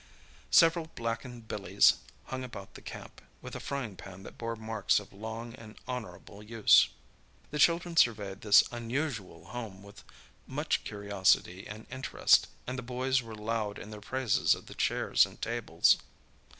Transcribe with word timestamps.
Several 0.49 0.87
blackened 0.95 1.47
billies 1.47 1.97
hung 2.25 2.43
about 2.43 2.73
the 2.73 2.81
camp, 2.81 3.21
with 3.39 3.55
a 3.55 3.59
frying 3.59 3.95
pan 3.95 4.23
that 4.23 4.35
bore 4.35 4.55
marks 4.55 4.99
of 4.99 5.13
long 5.13 5.53
and 5.53 5.75
honourable 5.87 6.41
use. 6.41 6.89
The 7.51 7.59
children 7.59 7.95
surveyed 7.95 8.41
this 8.41 8.63
unusual 8.71 9.45
home 9.45 9.83
with 9.83 10.03
much 10.47 10.83
curiosity 10.85 11.67
and 11.67 11.85
interest, 11.91 12.47
and 12.65 12.79
the 12.79 12.81
boys 12.81 13.21
were 13.21 13.35
loud 13.35 13.77
in 13.77 13.91
their 13.91 14.01
praises 14.01 14.55
of 14.55 14.65
the 14.65 14.73
chairs 14.73 15.23
and 15.23 15.39
tables. 15.39 15.99